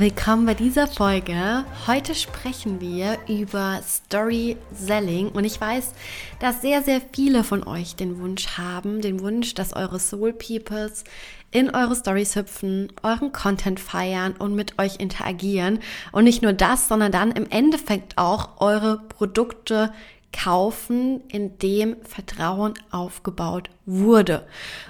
[0.00, 1.64] Willkommen bei dieser Folge.
[1.88, 5.92] Heute sprechen wir über Story Selling und ich weiß,
[6.38, 11.02] dass sehr, sehr viele von euch den Wunsch haben, den Wunsch, dass eure Soul Peoples
[11.50, 15.80] in eure Stories hüpfen, euren Content feiern und mit euch interagieren.
[16.12, 19.92] Und nicht nur das, sondern dann im Endeffekt auch eure Produkte
[20.32, 24.46] kaufen, in dem Vertrauen aufgebaut wurde.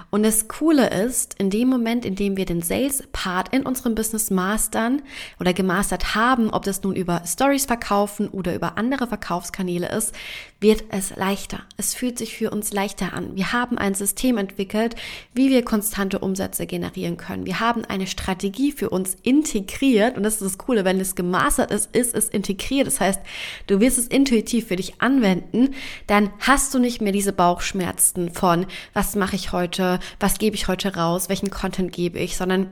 [0.09, 4.29] Und das Coole ist, in dem Moment, in dem wir den Sales-Part in unserem Business
[4.29, 5.01] mastern
[5.39, 10.13] oder gemastert haben, ob das nun über Stories verkaufen oder über andere Verkaufskanäle ist,
[10.61, 11.61] wird es leichter.
[11.77, 13.35] Es fühlt sich für uns leichter an.
[13.35, 14.95] Wir haben ein System entwickelt,
[15.33, 17.45] wie wir konstante Umsätze generieren können.
[17.45, 21.71] Wir haben eine Strategie für uns integriert und das ist das Coole, wenn es gemastert
[21.71, 22.87] ist, ist es integriert.
[22.87, 23.21] Das heißt,
[23.67, 25.73] du wirst es intuitiv für dich anwenden,
[26.07, 30.67] dann hast du nicht mehr diese Bauchschmerzen von, was mache ich heute, was gebe ich
[30.67, 32.67] heute raus, welchen Content gebe ich, sondern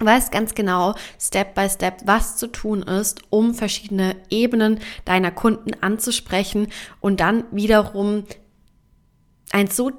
[0.00, 5.72] weiß ganz genau, Step by Step, was zu tun ist, um verschiedene Ebenen deiner Kunden
[5.80, 6.68] anzusprechen
[7.00, 8.24] und dann wiederum
[9.52, 9.92] ein so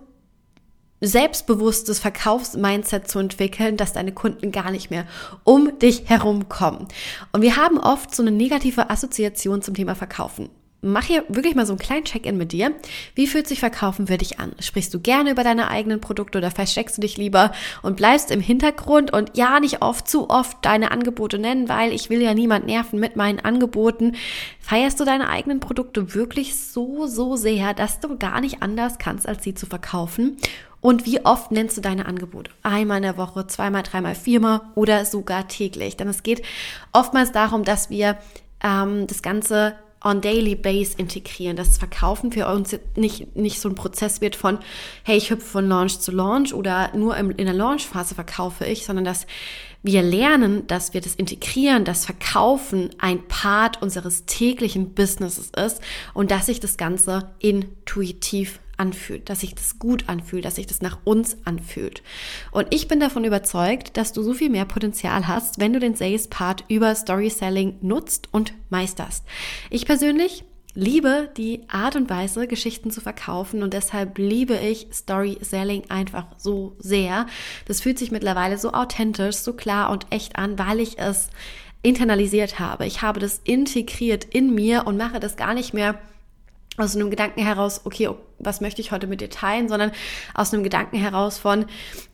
[1.01, 5.05] selbstbewusstes Verkaufsmindset zu entwickeln, dass deine Kunden gar nicht mehr
[5.43, 6.87] um dich herum kommen.
[7.31, 10.49] Und wir haben oft so eine negative Assoziation zum Thema Verkaufen
[10.81, 12.73] mach hier wirklich mal so einen kleinen Check-in mit dir.
[13.13, 14.53] Wie fühlt sich Verkaufen für dich an?
[14.59, 17.51] Sprichst du gerne über deine eigenen Produkte oder versteckst du dich lieber
[17.83, 22.09] und bleibst im Hintergrund und ja, nicht oft, zu oft deine Angebote nennen, weil ich
[22.09, 24.15] will ja niemand nerven mit meinen Angeboten.
[24.59, 29.27] Feierst du deine eigenen Produkte wirklich so, so sehr, dass du gar nicht anders kannst,
[29.27, 30.37] als sie zu verkaufen?
[30.81, 32.49] Und wie oft nennst du deine Angebote?
[32.63, 35.95] Einmal in der Woche, zweimal, dreimal, viermal oder sogar täglich?
[35.95, 36.41] Denn es geht
[36.91, 38.17] oftmals darum, dass wir
[38.63, 43.75] ähm, das Ganze on daily base integrieren, dass Verkaufen für uns nicht, nicht so ein
[43.75, 44.59] Prozess wird von,
[45.03, 49.05] hey, ich hüpfe von Launch zu Launch oder nur in der Launchphase verkaufe ich, sondern
[49.05, 49.27] dass
[49.83, 55.81] wir lernen, dass wir das Integrieren, das Verkaufen ein Part unseres täglichen Businesses ist
[56.13, 60.81] und dass sich das Ganze intuitiv anfühlt, dass sich das gut anfühlt, dass sich das
[60.81, 62.01] nach uns anfühlt.
[62.51, 65.95] Und ich bin davon überzeugt, dass du so viel mehr Potenzial hast, wenn du den
[65.95, 69.23] Sales Part über Story Selling nutzt und meisterst.
[69.69, 70.43] Ich persönlich
[70.73, 76.25] liebe die Art und Weise, Geschichten zu verkaufen und deshalb liebe ich Story Selling einfach
[76.37, 77.27] so sehr.
[77.65, 81.29] Das fühlt sich mittlerweile so authentisch, so klar und echt an, weil ich es
[81.83, 82.87] internalisiert habe.
[82.87, 85.99] Ich habe das integriert in mir und mache das gar nicht mehr
[86.77, 88.09] aus einem Gedanken heraus, okay,
[88.39, 89.91] was möchte ich heute mit dir teilen, sondern
[90.33, 91.65] aus einem Gedanken heraus von,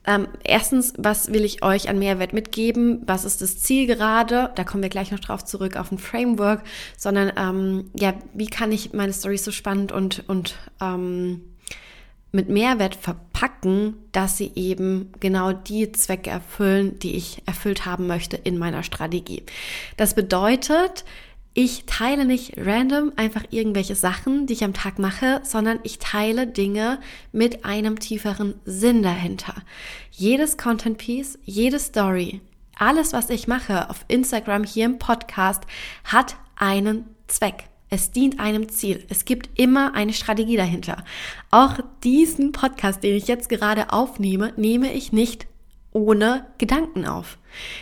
[0.06, 4.64] ähm, erstens, was will ich euch an Mehrwert mitgeben, was ist das Ziel gerade, da
[4.64, 6.64] kommen wir gleich noch drauf zurück auf ein Framework,
[6.98, 11.42] sondern ähm, ja, wie kann ich meine Story so spannend und, und ähm,
[12.32, 18.36] mit Mehrwert verpacken, dass sie eben genau die Zwecke erfüllen, die ich erfüllt haben möchte
[18.36, 19.44] in meiner Strategie.
[19.96, 21.06] Das bedeutet,
[21.60, 26.46] ich teile nicht random einfach irgendwelche Sachen, die ich am Tag mache, sondern ich teile
[26.46, 27.00] Dinge
[27.32, 29.56] mit einem tieferen Sinn dahinter.
[30.12, 32.42] Jedes Content Piece, jede Story,
[32.78, 35.64] alles, was ich mache auf Instagram, hier im Podcast,
[36.04, 37.64] hat einen Zweck.
[37.90, 39.04] Es dient einem Ziel.
[39.10, 41.04] Es gibt immer eine Strategie dahinter.
[41.50, 45.48] Auch diesen Podcast, den ich jetzt gerade aufnehme, nehme ich nicht
[45.92, 47.40] ohne Gedanken auf.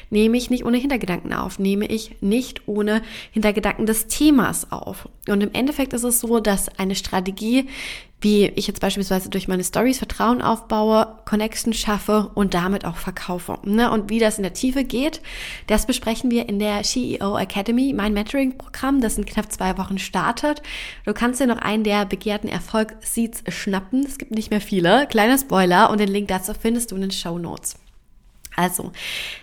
[0.09, 5.09] Nehme ich nicht ohne Hintergedanken auf, nehme ich nicht ohne Hintergedanken des Themas auf.
[5.27, 7.67] Und im Endeffekt ist es so, dass eine Strategie,
[8.21, 13.59] wie ich jetzt beispielsweise durch meine Stories Vertrauen aufbaue, Connection schaffe und damit auch verkaufe.
[13.63, 13.91] Ne?
[13.91, 15.21] Und wie das in der Tiefe geht,
[15.67, 20.63] das besprechen wir in der CEO Academy, mein Mentoring-Programm, das in knapp zwei Wochen startet.
[21.05, 24.03] Du kannst dir noch einen der begehrten Erfolg-Seeds schnappen.
[24.05, 25.05] Es gibt nicht mehr viele.
[25.07, 27.75] Kleiner Spoiler und den Link dazu findest du in den Show Notes.
[28.55, 28.91] Also,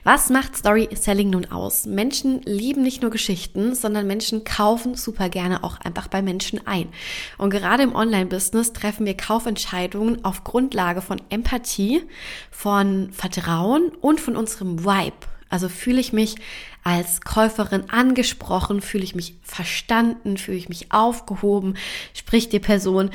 [0.04, 1.84] was macht Storytelling nun aus?
[1.84, 6.88] Menschen lieben nicht nur Geschichten, sondern Menschen kaufen super gerne auch einfach bei Menschen ein.
[7.36, 12.02] Und gerade im Online-Business treffen wir Kaufentscheidungen auf Grundlage von Empathie,
[12.50, 15.26] von Vertrauen und von unserem Vibe.
[15.50, 16.36] Also fühle ich mich
[16.82, 21.74] als Käuferin angesprochen, fühle ich mich verstanden, fühle ich mich aufgehoben,
[22.14, 23.10] spricht die Person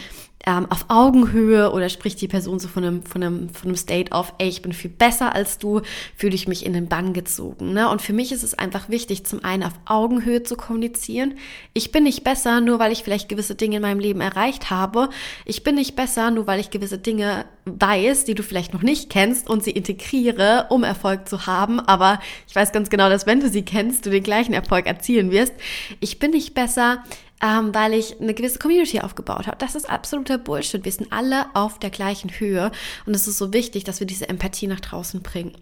[0.48, 4.14] ähm, auf Augenhöhe oder spricht die Person so von einem, von einem, von einem State
[4.14, 5.82] of, ey, ich bin viel besser als du,
[6.16, 7.74] fühle ich mich in den Bann gezogen.
[7.74, 7.90] Ne?
[7.90, 11.36] Und für mich ist es einfach wichtig, zum einen auf Augenhöhe zu kommunizieren.
[11.74, 15.10] Ich bin nicht besser, nur weil ich vielleicht gewisse Dinge in meinem Leben erreicht habe.
[15.44, 19.10] Ich bin nicht besser, nur weil ich gewisse Dinge weiß, die du vielleicht noch nicht
[19.10, 21.82] kennst und sie integriere, um Erfolg zu haben.
[21.82, 25.30] Aber ich weiß ganz genau, dass wenn du sie kennst, du den gleichen Erfolg erzielen
[25.30, 25.54] wirst.
[26.00, 27.04] Ich bin nicht besser,
[27.42, 29.58] ähm, weil ich eine gewisse Community aufgebaut habe.
[29.58, 30.84] Das ist absoluter Bullshit.
[30.84, 32.72] Wir sind alle auf der gleichen Höhe
[33.06, 35.54] und es ist so wichtig, dass wir diese Empathie nach draußen bringen.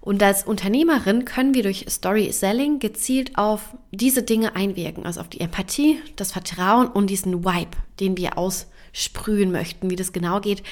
[0.00, 5.28] Und als Unternehmerin können wir durch Story Selling gezielt auf diese Dinge einwirken, also auf
[5.28, 9.90] die Empathie, das Vertrauen und diesen Vibe, den wir aussprühen möchten.
[9.90, 10.62] Wie das genau geht,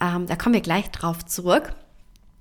[0.00, 1.72] ähm, da kommen wir gleich drauf zurück.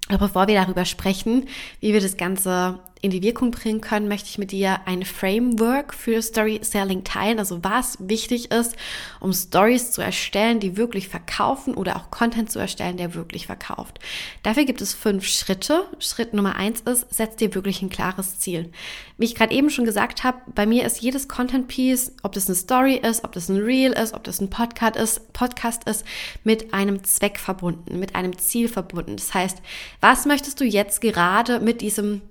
[0.10, 1.48] Aber bevor wir darüber sprechen,
[1.80, 5.94] wie wir das Ganze in die Wirkung bringen können, möchte ich mit dir ein Framework
[5.94, 8.78] für Story Selling teilen, also was wichtig ist,
[9.20, 14.00] um Stories zu erstellen, die wirklich verkaufen oder auch Content zu erstellen, der wirklich verkauft.
[14.42, 15.86] Dafür gibt es fünf Schritte.
[16.00, 18.72] Schritt Nummer eins ist, setz dir wirklich ein klares Ziel.
[19.18, 22.48] Wie ich gerade eben schon gesagt habe, bei mir ist jedes Content Piece, ob das
[22.48, 26.06] eine Story ist, ob das ein Reel ist, ob das ein Podcast ist, Podcast ist,
[26.46, 29.18] mit einem Zweck verbunden, mit einem Ziel verbunden.
[29.18, 29.58] Das heißt,
[30.00, 32.22] was möchtest du jetzt gerade mit diesem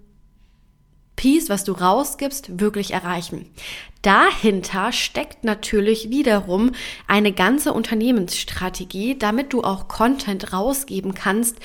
[1.22, 3.46] Piece, was du rausgibst, wirklich erreichen.
[4.02, 6.72] Dahinter steckt natürlich wiederum
[7.06, 11.58] eine ganze Unternehmensstrategie, damit du auch Content rausgeben kannst,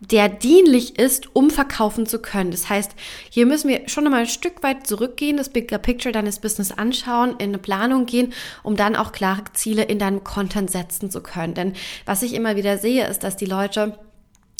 [0.00, 2.50] der dienlich ist, um verkaufen zu können.
[2.50, 2.90] Das heißt,
[3.30, 7.36] hier müssen wir schon einmal ein Stück weit zurückgehen, das Bigger Picture deines Business anschauen,
[7.38, 8.32] in eine Planung gehen,
[8.64, 11.54] um dann auch klare Ziele in deinem Content setzen zu können.
[11.54, 11.74] Denn
[12.04, 13.96] was ich immer wieder sehe, ist, dass die Leute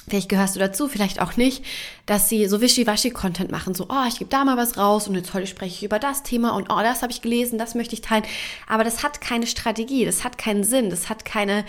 [0.09, 1.65] Vielleicht gehörst du dazu, vielleicht auch nicht,
[2.05, 5.33] dass sie so wischiwaschi-Content machen, so, oh, ich gebe da mal was raus und jetzt
[5.33, 8.03] heute spreche ich über das Thema und oh, das habe ich gelesen, das möchte ich
[8.03, 8.25] teilen.
[8.69, 11.65] Aber das hat keine Strategie, das hat keinen Sinn, das hat keine,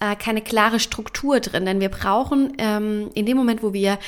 [0.00, 3.98] äh, keine klare Struktur drin, denn wir brauchen ähm, in dem Moment, wo wir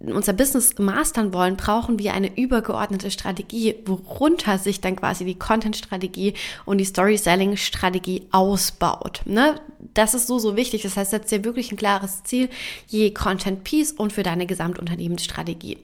[0.00, 6.34] unser Business mastern wollen, brauchen wir eine übergeordnete Strategie, worunter sich dann quasi die Content-Strategie
[6.64, 9.22] und die Story-Selling-Strategie ausbaut.
[9.24, 9.60] Ne?
[9.94, 10.82] Das ist so, so wichtig.
[10.82, 12.48] Das heißt, setz dir wirklich ein klares Ziel,
[12.86, 15.78] je Content-Piece und für deine Gesamtunternehmensstrategie.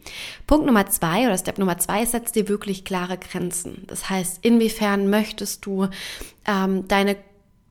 [0.46, 3.82] Punkt Nummer zwei oder Step Nummer zwei, setz dir wirklich klare Grenzen.
[3.88, 5.88] Das heißt, inwiefern möchtest du
[6.46, 7.16] ähm, deine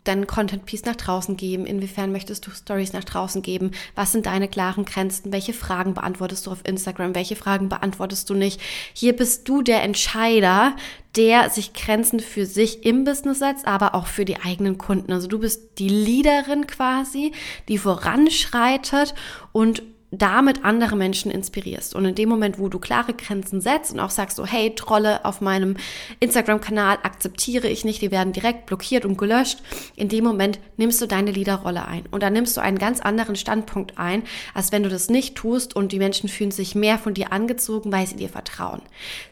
[0.04, 1.66] deinen Content Piece nach draußen geben?
[1.66, 3.72] Inwiefern möchtest du Stories nach draußen geben?
[3.96, 5.32] Was sind deine klaren Grenzen?
[5.32, 7.16] Welche Fragen beantwortest du auf Instagram?
[7.16, 8.60] Welche Fragen beantwortest du nicht?
[8.94, 10.76] Hier bist du der Entscheider,
[11.16, 15.14] der sich Grenzen für sich im Business setzt, aber auch für die eigenen Kunden.
[15.14, 17.32] Also du bist die Leaderin quasi,
[17.68, 19.14] die voranschreitet
[19.52, 19.84] und
[20.18, 21.96] damit andere Menschen inspirierst.
[21.96, 25.26] Und in dem Moment, wo du klare Grenzen setzt und auch sagst so, hey, Trolle
[25.26, 25.76] auf meinem
[26.20, 29.60] Instagram-Kanal akzeptiere ich nicht, die werden direkt blockiert und gelöscht,
[29.96, 32.06] in dem Moment nimmst du deine Leaderrolle ein.
[32.12, 34.24] Und dann nimmst du einen ganz anderen Standpunkt ein,
[34.54, 37.92] als wenn du das nicht tust und die Menschen fühlen sich mehr von dir angezogen,
[37.92, 38.82] weil sie dir vertrauen.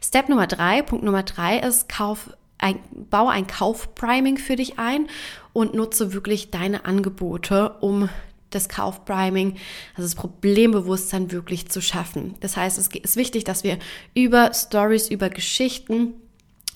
[0.04, 2.80] Step Nummer drei, Punkt Nummer drei ist, kauf ein,
[3.10, 5.08] baue ein Kaufpriming für dich ein
[5.54, 8.10] und nutze wirklich deine Angebote, um
[8.52, 9.58] das Kaufpriming,
[9.96, 12.36] also das Problembewusstsein wirklich zu schaffen.
[12.40, 13.80] Das heißt, es ist wichtig, dass wir
[14.14, 16.14] über Stories, über Geschichten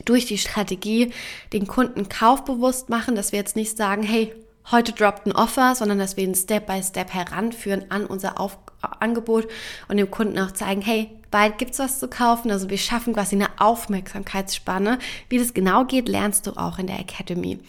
[0.03, 1.11] durch die Strategie
[1.53, 4.33] den Kunden kaufbewusst machen, dass wir jetzt nicht sagen, hey,
[4.71, 8.57] heute droppt ein Offer, sondern dass wir ihn Step by Step heranführen an unser Auf
[8.99, 9.47] Angebot
[9.87, 12.51] und dem Kunden auch zeigen, hey, bald gibt's was zu kaufen.
[12.51, 14.99] Also wir schaffen quasi eine Aufmerksamkeitsspanne.
[15.29, 17.59] Wie das genau geht, lernst du auch in der Academy.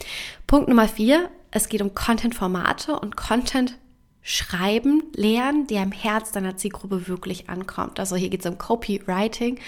[0.46, 3.78] Punkt Nummer vier, es geht um Content-Formate und Content
[4.28, 8.00] Schreiben lernen, der im Herz deiner Zielgruppe wirklich ankommt.
[8.00, 9.60] Also hier geht es um Copywriting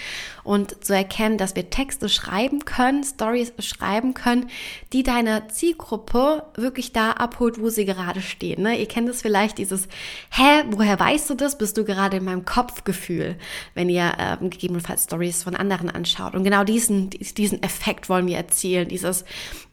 [0.43, 4.49] und zu erkennen, dass wir Texte schreiben können, Stories schreiben können,
[4.91, 8.63] die deine Zielgruppe wirklich da abholt, wo sie gerade stehen.
[8.63, 8.77] Ne?
[8.77, 9.87] Ihr kennt es vielleicht, dieses,
[10.29, 11.57] hä, woher weißt du das?
[11.57, 13.37] Bist du gerade in meinem Kopfgefühl,
[13.75, 16.35] wenn ihr ähm, gegebenenfalls Stories von anderen anschaut.
[16.35, 19.23] Und genau diesen, diesen Effekt wollen wir erzielen, dieses,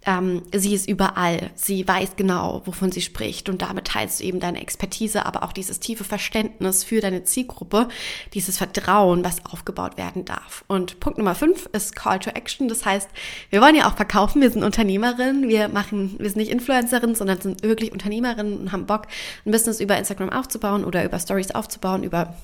[0.06, 4.38] ähm, sie ist überall, sie weiß genau, wovon sie spricht und damit teilst du eben
[4.38, 7.88] deine Expertise, aber auch dieses tiefe Verständnis für deine Zielgruppe,
[8.32, 10.64] dieses Vertrauen, was aufgebaut werden darf.
[10.68, 12.68] Und Punkt Nummer fünf ist Call to Action.
[12.68, 13.10] Das heißt,
[13.50, 17.40] wir wollen ja auch verkaufen, wir sind Unternehmerinnen, wir machen, wir sind nicht Influencerinnen, sondern
[17.40, 19.08] sind wirklich Unternehmerinnen und haben Bock,
[19.44, 22.34] ein Business über Instagram aufzubauen oder über Stories aufzubauen, über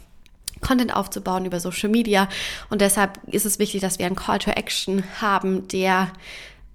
[0.61, 2.29] Content aufzubauen über Social Media.
[2.71, 6.13] Und deshalb ist es wichtig, dass wir einen Call to Action haben, der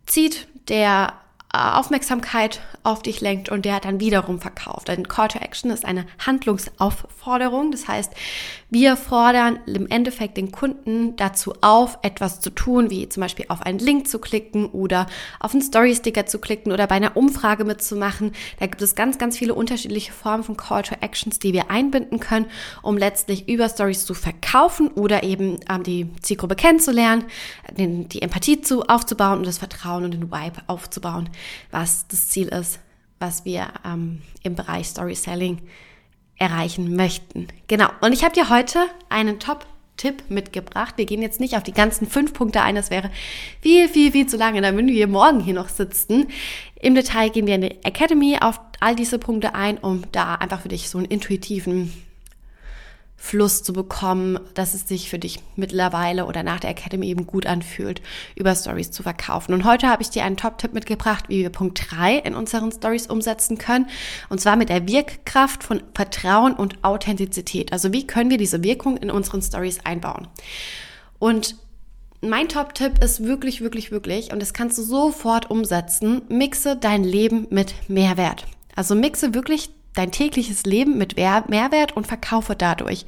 [0.08, 1.14] zieht, der
[1.54, 4.90] Aufmerksamkeit auf dich lenkt und der dann wiederum verkauft.
[4.90, 7.72] Ein Call to Action ist eine Handlungsaufforderung.
[7.72, 8.14] Das heißt,
[8.70, 13.62] wir fordern im Endeffekt den Kunden dazu auf, etwas zu tun, wie zum Beispiel auf
[13.62, 15.06] einen Link zu klicken oder
[15.40, 18.34] auf einen Story-Sticker zu klicken oder bei einer Umfrage mitzumachen.
[18.60, 22.20] Da gibt es ganz, ganz viele unterschiedliche Formen von Call to Actions, die wir einbinden
[22.20, 22.48] können,
[22.82, 27.24] um letztlich über Stories zu verkaufen oder eben ähm, die Zielgruppe kennenzulernen,
[27.78, 31.30] den, die Empathie zu, aufzubauen und das Vertrauen und den Vibe aufzubauen,
[31.72, 32.80] was das Ziel ist,
[33.20, 35.62] was wir ähm, im Bereich Storytelling
[36.38, 37.48] erreichen möchten.
[37.68, 37.90] Genau.
[38.02, 38.80] Und ich habe dir heute
[39.10, 39.66] einen Top
[39.98, 40.94] Tipp mitgebracht.
[40.98, 43.10] Wir gehen jetzt nicht auf die ganzen fünf Punkte ein, das wäre
[43.62, 46.28] viel, viel, viel zu lange, dann würden wir morgen hier noch sitzen.
[46.80, 50.62] Im Detail gehen wir in die Academy auf all diese Punkte ein, um da einfach
[50.62, 51.92] für dich so einen intuitiven
[53.18, 57.48] Fluss zu bekommen, dass es sich für dich mittlerweile oder nach der Academy eben gut
[57.48, 58.02] anfühlt,
[58.36, 59.54] über Stories zu verkaufen.
[59.54, 63.08] Und heute habe ich dir einen Top-Tipp mitgebracht, wie wir Punkt 3 in unseren Stories
[63.08, 63.88] umsetzen können.
[64.30, 67.74] Und zwar mit der Wirkkraft von Vertrauen und Authentizität.
[67.74, 70.28] Also wie können wir diese Wirkung in unseren Stories einbauen?
[71.20, 71.56] Und
[72.22, 77.48] mein Top-Tipp ist wirklich, wirklich, wirklich, und das kannst du sofort umsetzen, mixe dein Leben
[77.50, 78.46] mit Mehrwert.
[78.76, 83.06] Also mixe wirklich dein tägliches Leben mit Mehrwert und verkaufe dadurch.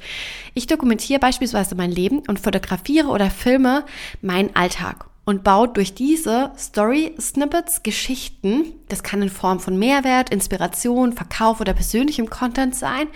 [0.54, 3.84] Ich dokumentiere beispielsweise mein Leben und fotografiere oder filme
[4.20, 11.12] meinen Alltag und baut durch diese Story-Snippets Geschichten, das kann in Form von Mehrwert, Inspiration,
[11.12, 13.06] Verkauf oder persönlichem Content sein,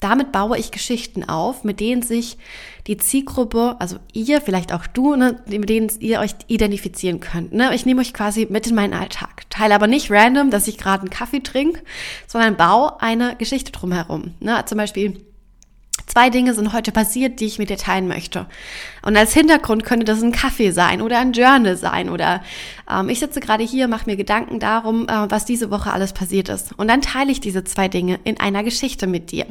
[0.00, 2.38] damit baue ich Geschichten auf, mit denen sich
[2.86, 7.52] die Zielgruppe, also ihr, vielleicht auch du, ne, mit denen ihr euch identifizieren könnt.
[7.52, 7.74] Ne?
[7.74, 9.42] Ich nehme euch quasi mit in meinen Alltag.
[9.50, 11.82] Teile aber nicht random, dass ich gerade einen Kaffee trinke,
[12.26, 14.34] sondern baue eine Geschichte drumherum.
[14.40, 14.62] Ne?
[14.66, 15.20] Zum Beispiel,
[16.08, 18.46] Zwei Dinge sind heute passiert, die ich mit dir teilen möchte.
[19.02, 22.42] Und als Hintergrund könnte das ein Kaffee sein oder ein Journal sein oder
[22.90, 26.48] ähm, ich sitze gerade hier, mache mir Gedanken darum, äh, was diese Woche alles passiert
[26.48, 26.72] ist.
[26.78, 29.46] Und dann teile ich diese zwei Dinge in einer Geschichte mit dir.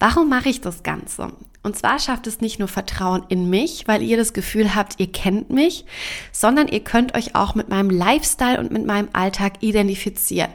[0.00, 1.32] Warum mache ich das Ganze?
[1.62, 5.10] Und zwar schafft es nicht nur Vertrauen in mich, weil ihr das Gefühl habt, ihr
[5.10, 5.86] kennt mich,
[6.30, 10.50] sondern ihr könnt euch auch mit meinem Lifestyle und mit meinem Alltag identifizieren.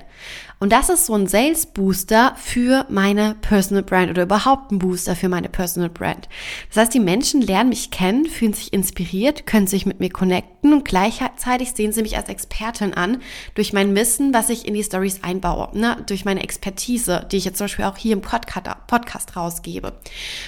[0.60, 5.16] Und das ist so ein Sales Booster für meine Personal Brand oder überhaupt ein Booster
[5.16, 6.28] für meine Personal Brand.
[6.68, 10.74] Das heißt, die Menschen lernen mich kennen, fühlen sich inspiriert, können sich mit mir connecten
[10.74, 13.22] und gleichzeitig sehen sie mich als Expertin an
[13.56, 16.04] durch mein Wissen, was ich in die Stories einbaue, ne?
[16.08, 19.94] durch meine Expertise, die ich jetzt zum Beispiel auch hier im Podcast rausgebe.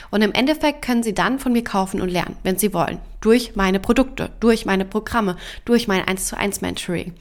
[0.09, 3.55] Und im Endeffekt können sie dann von mir kaufen und lernen, wenn sie wollen durch
[3.55, 7.13] meine Produkte, durch meine Programme, durch mein 1 zu 1 Mentoring.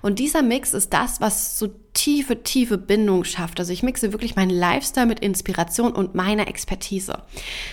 [0.00, 3.58] Und dieser Mix ist das, was so tiefe, tiefe Bindung schafft.
[3.58, 7.22] Also ich mixe wirklich meinen Lifestyle mit Inspiration und meiner Expertise.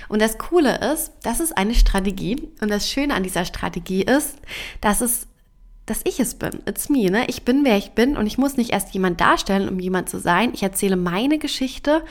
[0.10, 2.50] Und das Coole ist, das ist eine Strategie.
[2.60, 4.38] Und das Schöne an dieser Strategie ist,
[4.82, 5.28] dass es
[5.86, 6.62] dass ich es bin.
[6.66, 7.26] It's me, ne?
[7.28, 10.20] Ich bin, wer ich bin und ich muss nicht erst jemand darstellen, um jemand zu
[10.20, 10.52] sein.
[10.54, 12.04] Ich erzähle meine Geschichte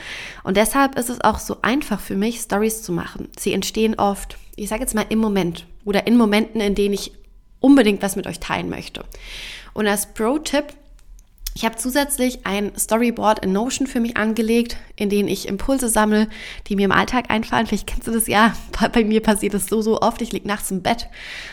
[0.43, 3.27] und deshalb ist es auch so einfach für mich, Stories zu machen.
[3.37, 7.11] Sie entstehen oft, ich sage jetzt mal im Moment oder in Momenten, in denen ich
[7.59, 9.03] unbedingt was mit euch teilen möchte.
[9.73, 10.65] Und als Pro-Tipp
[11.57, 16.27] ich habe zusätzlich ein Storyboard in Notion für mich angelegt, in dem ich Impulse sammle,
[16.67, 17.65] die mir im Alltag einfallen.
[17.65, 18.53] Vielleicht kennst du das ja.
[18.91, 20.21] Bei mir passiert das so, so oft.
[20.21, 21.07] Ich lieg nachts im Bett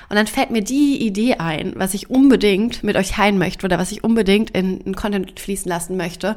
[0.08, 3.78] und dann fällt mir die Idee ein, was ich unbedingt mit euch teilen möchte oder
[3.78, 6.34] was ich unbedingt in, in Content fließen lassen möchte.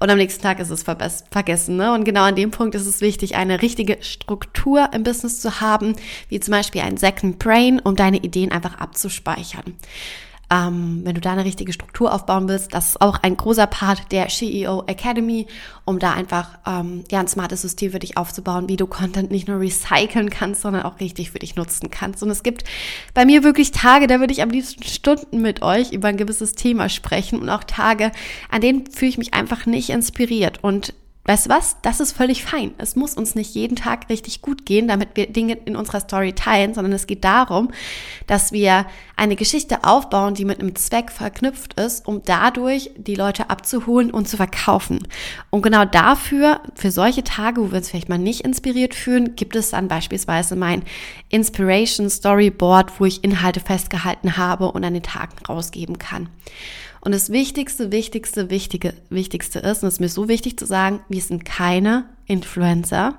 [0.00, 1.76] Und am nächsten Tag ist es vergessen.
[1.76, 1.94] Ne?
[1.94, 5.94] Und genau an dem Punkt ist es wichtig, eine richtige Struktur im Business zu haben,
[6.28, 9.76] wie zum Beispiel ein Second Brain, um deine Ideen einfach abzuspeichern.
[10.50, 14.12] Ähm, wenn du da eine richtige Struktur aufbauen willst, das ist auch ein großer Part
[14.12, 15.46] der CEO Academy,
[15.84, 19.48] um da einfach ähm, ja, ein smartes System für dich aufzubauen, wie du Content nicht
[19.48, 22.22] nur recyceln kannst, sondern auch richtig für dich nutzen kannst.
[22.22, 22.64] Und es gibt
[23.14, 26.52] bei mir wirklich Tage, da würde ich am liebsten Stunden mit euch über ein gewisses
[26.52, 28.12] Thema sprechen und auch Tage,
[28.50, 30.62] an denen fühle ich mich einfach nicht inspiriert.
[30.62, 30.94] Und
[31.26, 31.78] Weißt du was?
[31.80, 32.74] Das ist völlig fein.
[32.76, 36.34] Es muss uns nicht jeden Tag richtig gut gehen, damit wir Dinge in unserer Story
[36.34, 37.70] teilen, sondern es geht darum,
[38.26, 38.84] dass wir
[39.16, 44.28] eine Geschichte aufbauen, die mit einem Zweck verknüpft ist, um dadurch die Leute abzuholen und
[44.28, 45.08] zu verkaufen.
[45.48, 49.56] Und genau dafür, für solche Tage, wo wir uns vielleicht mal nicht inspiriert fühlen, gibt
[49.56, 50.82] es dann beispielsweise mein
[51.30, 56.28] Inspiration Storyboard, wo ich Inhalte festgehalten habe und an den Tagen rausgeben kann.
[57.04, 61.00] Und das Wichtigste, Wichtigste, Wichtige, Wichtigste ist, und es ist mir so wichtig zu sagen,
[61.10, 63.18] wir sind keine Influencer.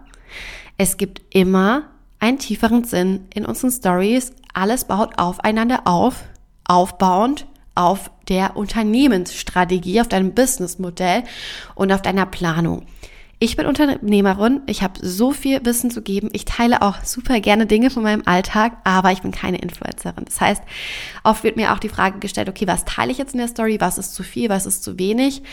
[0.77, 1.83] Es gibt immer
[2.19, 4.33] einen tieferen Sinn in unseren Stories.
[4.53, 6.23] Alles baut aufeinander auf,
[6.67, 11.23] aufbauend auf der Unternehmensstrategie, auf deinem Businessmodell
[11.75, 12.87] und auf deiner Planung.
[13.37, 16.29] Ich bin Unternehmerin, ich habe so viel Wissen zu geben.
[16.31, 20.23] Ich teile auch super gerne Dinge von meinem Alltag, aber ich bin keine Influencerin.
[20.23, 20.63] Das heißt,
[21.23, 23.81] oft wird mir auch die Frage gestellt, okay, was teile ich jetzt in der Story,
[23.81, 25.43] was ist zu viel, was ist zu wenig?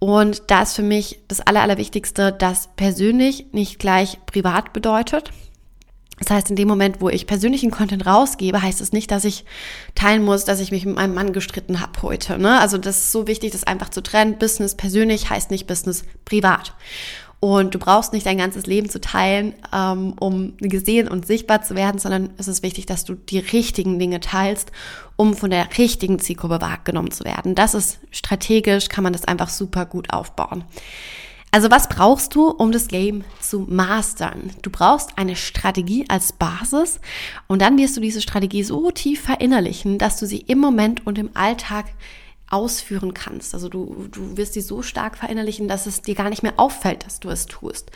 [0.00, 5.30] Und da ist für mich das Aller, Allerwichtigste, dass persönlich nicht gleich privat bedeutet.
[6.18, 9.44] Das heißt, in dem Moment, wo ich persönlichen Content rausgebe, heißt es nicht, dass ich
[9.94, 12.38] teilen muss, dass ich mich mit meinem Mann gestritten habe heute.
[12.38, 12.60] Ne?
[12.60, 14.38] Also das ist so wichtig, das einfach zu trennen.
[14.38, 16.74] Business persönlich heißt nicht Business privat.
[17.44, 21.74] Und du brauchst nicht dein ganzes Leben zu teilen, ähm, um gesehen und sichtbar zu
[21.74, 24.70] werden, sondern es ist wichtig, dass du die richtigen Dinge teilst,
[25.16, 27.56] um von der richtigen Zielgruppe wahrgenommen zu werden.
[27.56, 30.62] Das ist strategisch, kann man das einfach super gut aufbauen.
[31.54, 34.52] Also was brauchst du, um das Game zu mastern?
[34.62, 36.98] Du brauchst eine Strategie als Basis
[37.46, 41.18] und dann wirst du diese Strategie so tief verinnerlichen, dass du sie im Moment und
[41.18, 41.84] im Alltag
[42.52, 43.54] ausführen kannst.
[43.54, 47.06] Also du, du wirst die so stark verinnerlichen, dass es dir gar nicht mehr auffällt,
[47.06, 47.90] dass du es tust.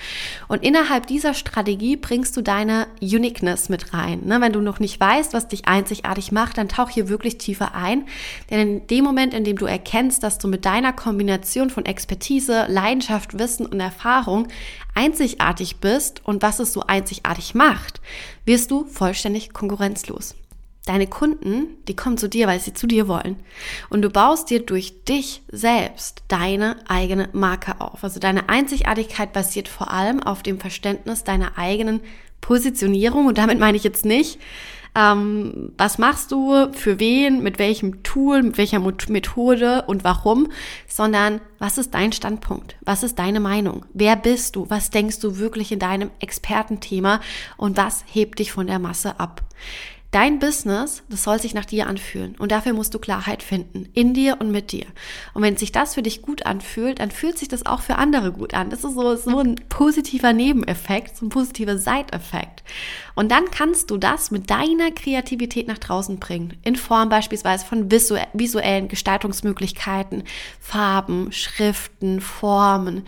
[0.49, 4.23] Und innerhalb dieser Strategie bringst du deine Uniqueness mit rein.
[4.25, 4.41] Ne?
[4.41, 8.07] Wenn du noch nicht weißt, was dich einzigartig macht, dann tauch hier wirklich tiefer ein.
[8.51, 12.65] Denn in dem Moment, in dem du erkennst, dass du mit deiner Kombination von Expertise,
[12.69, 14.49] Leidenschaft, Wissen und Erfahrung
[14.95, 18.01] einzigartig bist und was es so einzigartig macht,
[18.47, 20.35] wirst du vollständig konkurrenzlos.
[20.87, 23.37] Deine Kunden, die kommen zu dir, weil sie zu dir wollen.
[23.91, 28.05] Und du baust dir durch dich selbst deine eigene Marke auf.
[28.05, 32.01] Also deine Einzigartigkeit basiert vor allem auf dem Verständnis deiner eigenen
[32.41, 33.27] Positionierung.
[33.27, 34.39] Und damit meine ich jetzt nicht,
[34.97, 40.49] ähm, was machst du, für wen, mit welchem Tool, mit welcher Methode und warum,
[40.89, 42.77] sondern was ist dein Standpunkt?
[42.81, 43.85] Was ist deine Meinung?
[43.93, 44.71] Wer bist du?
[44.71, 47.21] Was denkst du wirklich in deinem Expertenthema?
[47.59, 49.43] Und was hebt dich von der Masse ab?
[50.13, 52.37] Dein Business, das soll sich nach dir anfühlen.
[52.39, 53.89] Und dafür musst du Klarheit finden.
[53.93, 54.87] In dir und mit dir.
[55.35, 58.33] Und wenn sich das für dich gut anfühlt, dann fühlt sich das auch für andere
[58.33, 58.71] gut an.
[58.71, 62.63] Das ist so, so ein positiver Nebeneffekt, so ein positiver Seiteffekt.
[63.15, 66.55] Und dann kannst du das mit deiner Kreativität nach draußen bringen.
[66.63, 70.23] In Form beispielsweise von visuellen Gestaltungsmöglichkeiten,
[70.61, 73.05] Farben, Schriften, Formen,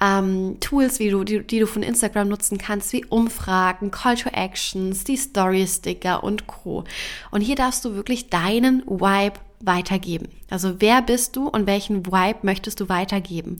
[0.00, 4.30] ähm, Tools, wie du, die, die du von Instagram nutzen kannst, wie Umfragen, Call to
[4.30, 6.84] Actions, die Story-Sticker und Co.
[7.30, 10.28] Und hier darfst du wirklich deinen Vibe weitergeben.
[10.50, 13.58] Also wer bist du und welchen Vibe möchtest du weitergeben?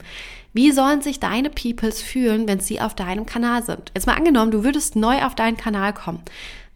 [0.53, 3.91] Wie sollen sich deine Peoples fühlen, wenn sie auf deinem Kanal sind?
[3.93, 6.21] Jetzt mal angenommen, du würdest neu auf deinen Kanal kommen.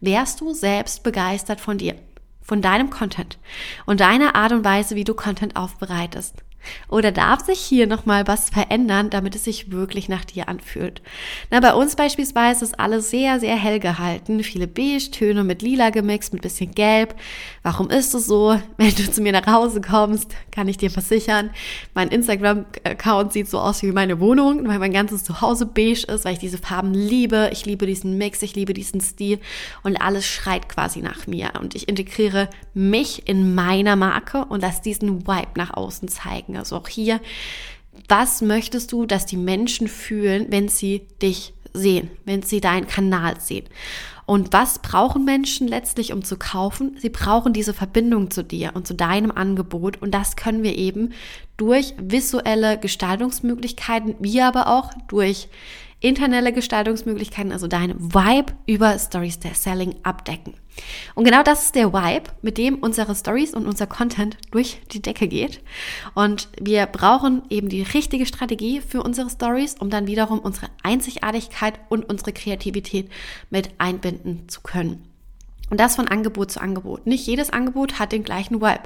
[0.00, 1.94] Wärst du selbst begeistert von dir,
[2.42, 3.38] von deinem Content
[3.86, 6.43] und deiner Art und Weise, wie du Content aufbereitest?
[6.88, 11.02] Oder darf sich hier nochmal was verändern, damit es sich wirklich nach dir anfühlt?
[11.50, 14.42] Na, bei uns beispielsweise ist alles sehr, sehr hell gehalten.
[14.42, 17.14] Viele Beige-Töne mit lila gemixt, mit bisschen gelb.
[17.62, 18.58] Warum ist es so?
[18.76, 21.50] Wenn du zu mir nach Hause kommst, kann ich dir versichern,
[21.94, 26.34] mein Instagram-Account sieht so aus wie meine Wohnung, weil mein ganzes Zuhause beige ist, weil
[26.34, 27.50] ich diese Farben liebe.
[27.52, 29.38] Ich liebe diesen Mix, ich liebe diesen Stil
[29.82, 31.52] und alles schreit quasi nach mir.
[31.60, 36.56] Und ich integriere mich in meiner Marke und lasse diesen Vibe nach außen zeigen denken.
[36.56, 37.20] Also auch hier,
[38.08, 43.40] was möchtest du, dass die Menschen fühlen, wenn sie dich sehen, wenn sie deinen Kanal
[43.40, 43.66] sehen?
[44.26, 46.96] Und was brauchen Menschen letztlich, um zu kaufen?
[46.98, 50.00] Sie brauchen diese Verbindung zu dir und zu deinem Angebot.
[50.00, 51.12] Und das können wir eben
[51.58, 55.48] durch visuelle Gestaltungsmöglichkeiten, wie aber auch durch
[56.04, 60.54] interne Gestaltungsmöglichkeiten, also deine Vibe über Story Selling abdecken.
[61.14, 65.00] Und genau das ist der Vibe, mit dem unsere Stories und unser Content durch die
[65.00, 65.62] Decke geht.
[66.14, 71.80] Und wir brauchen eben die richtige Strategie für unsere Stories, um dann wiederum unsere Einzigartigkeit
[71.88, 73.08] und unsere Kreativität
[73.48, 75.13] mit einbinden zu können.
[75.70, 77.06] Und das von Angebot zu Angebot.
[77.06, 78.82] Nicht jedes Angebot hat den gleichen Vibe.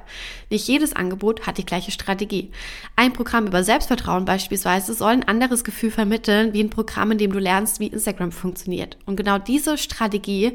[0.49, 2.53] Nicht jedes Angebot hat die gleiche Strategie.
[2.95, 7.33] Ein Programm über Selbstvertrauen beispielsweise soll ein anderes Gefühl vermitteln, wie ein Programm, in dem
[7.33, 8.97] du lernst, wie Instagram funktioniert.
[9.07, 10.55] Und genau diese Strategie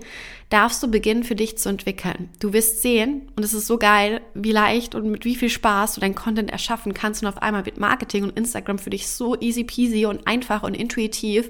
[0.50, 2.30] darfst du beginnen für dich zu entwickeln.
[2.40, 5.96] Du wirst sehen, und es ist so geil, wie leicht und mit wie viel Spaß
[5.96, 7.22] du dein Content erschaffen kannst.
[7.22, 10.76] Und auf einmal wird Marketing und Instagram für dich so easy peasy und einfach und
[10.76, 11.50] intuitiv,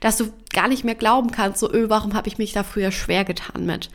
[0.00, 2.90] dass du gar nicht mehr glauben kannst, so, öh, warum habe ich mich da früher
[2.90, 3.88] schwer getan mit?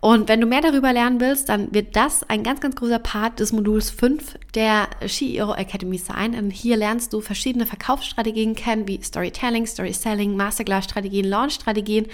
[0.00, 3.40] Und wenn du mehr darüber lernen willst, dann wird das ein ganz, ganz großer Part
[3.40, 6.36] des Moduls 5 der CEO Academy sein.
[6.36, 12.06] Und hier lernst du verschiedene Verkaufsstrategien kennen, wie Storytelling, Storyselling, Masterclass-Strategien, Launch-Strategien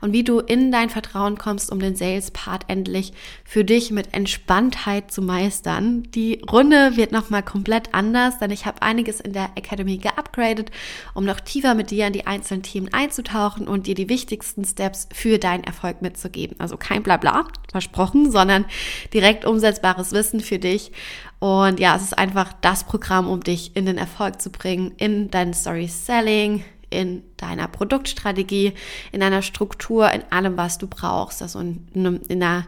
[0.00, 3.12] und wie du in dein Vertrauen kommst, um den Sales-Part endlich
[3.44, 6.04] für dich mit Entspanntheit zu meistern.
[6.14, 10.70] Die Runde wird nochmal komplett anders, denn ich habe einiges in der Academy geupgradet,
[11.12, 15.06] um noch tiefer mit dir in die einzelnen Themen einzutauchen und dir die wichtigsten Steps
[15.12, 16.58] für deinen Erfolg mitzugeben.
[16.58, 18.66] Also kein Blabla bla, versprochen, sondern
[19.12, 20.92] direkt umsetzbares Wissen für dich.
[21.40, 25.30] Und ja, es ist einfach das Programm, um dich in den Erfolg zu bringen, in
[25.30, 28.74] dein Story Selling, in deiner Produktstrategie,
[29.10, 31.42] in deiner Struktur, in allem, was du brauchst.
[31.42, 32.66] Also in, in einer,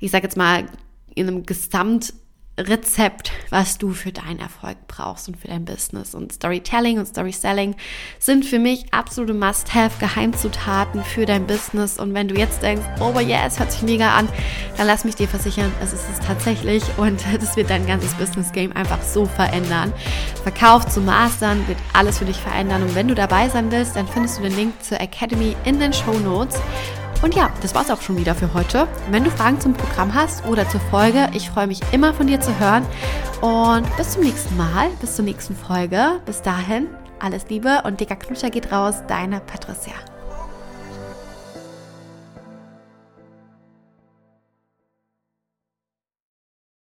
[0.00, 0.66] ich sage jetzt mal,
[1.14, 2.12] in einem Gesamt
[2.60, 6.14] Rezept, was du für deinen Erfolg brauchst und für dein Business.
[6.14, 7.76] Und Storytelling und Storyselling
[8.18, 11.98] sind für mich absolute Must-Have-Geheimzutaten für dein Business.
[11.98, 14.28] Und wenn du jetzt denkst, oh yeah, es hört sich mega an,
[14.76, 18.72] dann lass mich dir versichern, es ist es tatsächlich und das wird dein ganzes Business-Game
[18.72, 19.92] einfach so verändern.
[20.42, 22.82] Verkauf zu Mastern wird alles für dich verändern.
[22.82, 25.92] Und wenn du dabei sein willst, dann findest du den Link zur Academy in den
[25.92, 26.60] Show Notes.
[27.22, 28.88] Und ja, das war's auch schon wieder für heute.
[29.10, 32.40] Wenn du Fragen zum Programm hast oder zur Folge, ich freue mich immer von dir
[32.40, 32.86] zu hören.
[33.42, 36.20] Und bis zum nächsten Mal, bis zur nächsten Folge.
[36.24, 39.94] Bis dahin, alles Liebe und dicker Knutscher geht raus, deine Patricia.